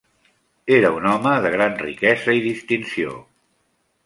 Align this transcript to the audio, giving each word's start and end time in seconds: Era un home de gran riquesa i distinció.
Era 0.77 0.89
un 0.95 1.05
home 1.11 1.33
de 1.43 1.51
gran 1.57 1.77
riquesa 1.83 2.37
i 2.39 2.43
distinció. 2.47 3.15